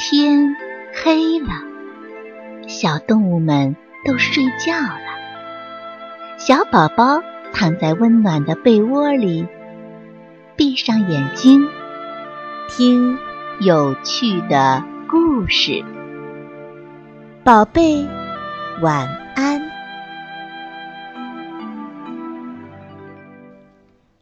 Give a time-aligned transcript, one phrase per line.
[0.00, 0.54] 天
[0.94, 1.48] 黑了，
[2.68, 3.74] 小动物们
[4.06, 6.38] 都睡觉了。
[6.38, 7.20] 小宝宝
[7.52, 9.44] 躺在温暖的被窝里，
[10.54, 11.66] 闭上眼睛，
[12.68, 13.18] 听
[13.58, 15.84] 有趣的故事。
[17.42, 18.06] 宝贝，
[18.80, 19.60] 晚安。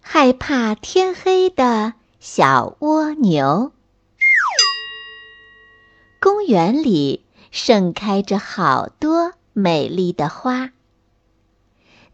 [0.01, 3.73] 害怕天黑的小蜗牛。
[6.47, 10.71] 园里盛开着好多美丽的花。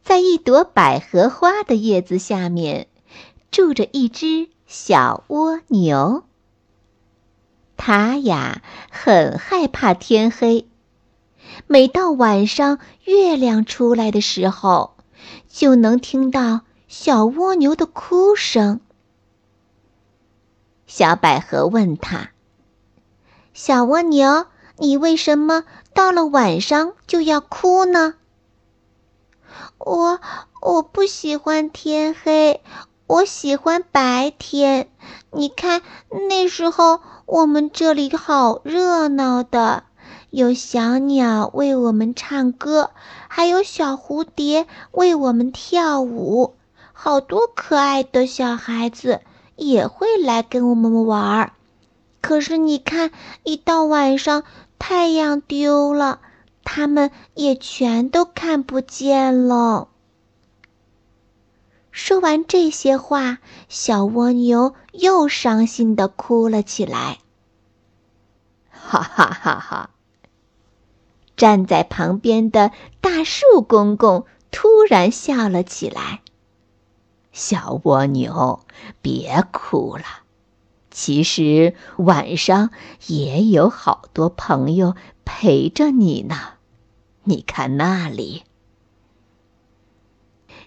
[0.03, 2.89] 在一朵百合花的叶子下面，
[3.51, 6.25] 住着一只小蜗牛。
[7.77, 10.67] 它呀，很害怕天黑。
[11.67, 14.97] 每到晚上月亮出来的时候，
[15.49, 18.81] 就能听到小蜗牛的哭声。
[20.87, 22.31] 小百合问他
[23.53, 24.47] ：“小蜗牛，
[24.79, 28.15] 你为什么到了晚上就要哭呢？”
[29.79, 30.21] 我
[30.61, 32.63] 我不喜欢天黑，
[33.07, 34.89] 我喜欢白天。
[35.31, 35.83] 你看
[36.29, 39.83] 那时候我们这里好热闹的，
[40.31, 42.91] 有小鸟为我们唱歌，
[43.29, 46.55] 还有小蝴蝶为我们跳舞，
[46.93, 49.21] 好多可爱的小孩子
[49.57, 51.53] 也会来跟我们玩儿。
[52.23, 53.11] 可是你看，
[53.43, 54.45] 一到晚上
[54.79, 56.21] 太阳丢了。
[56.65, 59.89] 他们也全都看不见了。
[61.91, 67.19] 说完这些话，小蜗牛又伤心的哭了起来。
[68.71, 69.91] 哈哈哈哈！
[71.37, 76.23] 站在旁边的大树公公突然笑了起来。
[77.33, 78.61] 小蜗牛，
[79.03, 80.05] 别哭了，
[80.93, 82.71] 其实晚上
[83.09, 84.95] 也有好多朋友。
[85.25, 86.37] 陪着你呢，
[87.23, 88.43] 你看那里。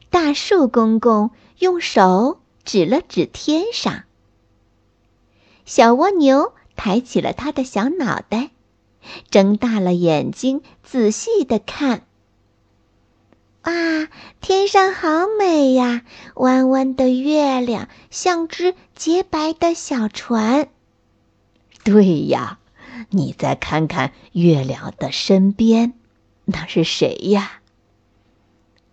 [0.09, 4.05] 大树公公用手指了指天上。
[5.65, 8.51] 小蜗牛抬起了它的小脑袋，
[9.29, 12.07] 睁大了眼睛，仔细的看。
[13.65, 14.07] 哇，
[14.41, 16.01] 天上好美呀！
[16.35, 20.69] 弯弯的月亮像只洁白的小船。
[21.83, 22.59] 对呀。
[23.09, 25.93] 你再看看月亮的身边，
[26.45, 27.59] 那是谁呀？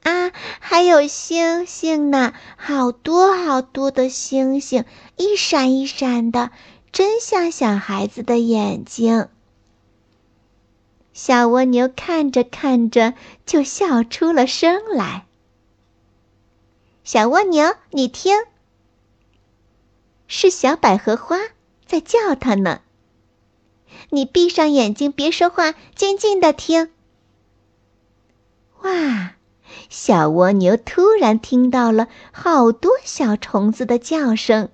[0.03, 4.85] 啊，还有星星呢，好多好多的星星，
[5.17, 6.51] 一闪一闪的，
[6.91, 9.29] 真像小孩子的眼睛。
[11.15, 13.15] 小蜗牛看着看着
[13.45, 15.27] 就笑出了声来。
[17.05, 18.45] 小蜗牛，你听，
[20.27, 21.37] 是小百合花
[21.85, 22.81] 在叫它呢。
[24.11, 26.91] 你闭上眼睛，别说话，静静的听。
[28.83, 29.35] 哇，
[29.91, 34.71] 小蜗牛突然听到了好多小虫子的叫声，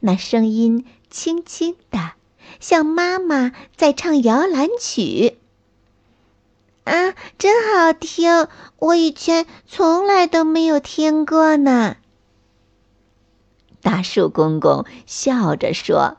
[0.00, 2.12] 那声音轻轻的，
[2.58, 5.38] 像妈妈在唱摇篮曲。
[6.90, 8.48] 啊，真好听！
[8.80, 11.96] 我以前从来都没有听过呢。
[13.80, 16.16] 大树公公笑着说。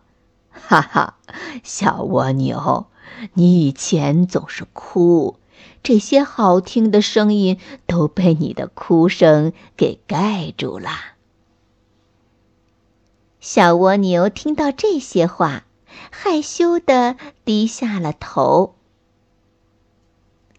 [0.50, 1.18] 哈哈，
[1.64, 2.88] 小蜗牛，
[3.34, 5.36] 你以前总是哭，
[5.84, 10.90] 这些好听的声音都被你的哭声给盖住了。
[13.42, 15.66] 小蜗牛听到这些话，
[16.12, 18.76] 害羞的低下了头。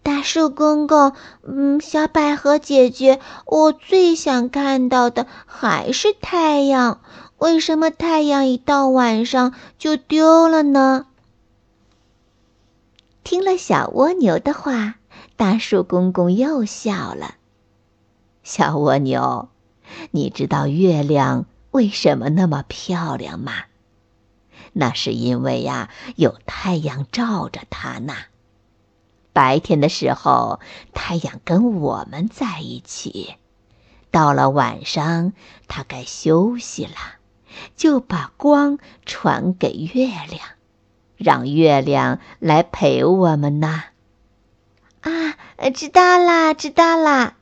[0.03, 6.99] 大树公公，嗯，小百合姐姐，我最想看到的还是太阳。
[7.37, 11.07] 为什么太阳一到晚上就丢了呢？
[13.23, 14.95] 听了小蜗牛的话，
[15.37, 17.35] 大树公公又笑了。
[18.43, 19.47] 小蜗牛，
[20.11, 23.53] 你知道月亮为什么那么漂亮吗？
[24.73, 28.13] 那是因为呀，有太阳照着它呢。
[29.33, 30.59] 白天的时候，
[30.93, 33.35] 太阳跟我们在一起；
[34.11, 35.33] 到了晚上，
[35.67, 36.91] 它该休息了。
[37.75, 40.41] 就把光传给月亮，
[41.17, 43.83] 让月亮来陪我们呐。
[45.01, 45.35] 啊，
[45.73, 47.35] 知道啦，知道啦。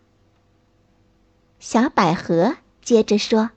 [1.60, 3.52] 小百合接着说：“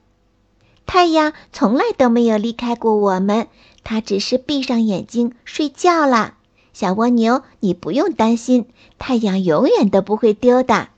[0.86, 3.48] 太阳从来都没有离开过我们，
[3.82, 6.34] 它只是闭上眼睛睡觉了。
[6.74, 8.66] 小蜗牛，你不用担心，
[8.98, 10.88] 太阳永远都不会丢的。”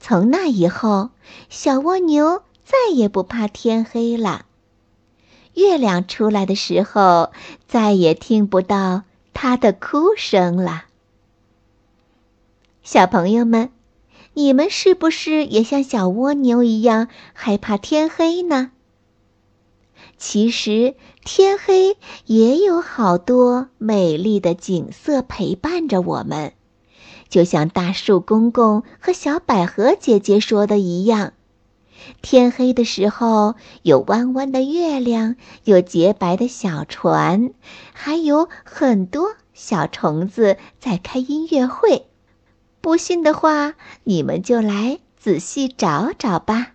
[0.00, 1.10] 从那以后，
[1.50, 2.42] 小蜗牛。
[2.68, 4.44] 再也不怕天黑了。
[5.54, 7.32] 月亮出来的时候，
[7.66, 10.84] 再也听不到它的哭声了。
[12.82, 13.70] 小朋友们，
[14.34, 18.72] 你们是不是也像小蜗牛一样害怕天黑呢？
[20.18, 26.52] 其实天黑也有好多美丽的景色陪伴着我们，
[27.28, 31.34] 就像大树公公和小百合姐姐说的一样。
[32.22, 37.50] 天黑的时候，有弯弯的月亮，有洁白的小船，
[37.92, 42.06] 还有很多小虫子在开音乐会。
[42.80, 43.74] 不信的话，
[44.04, 46.74] 你们就来仔细找找吧。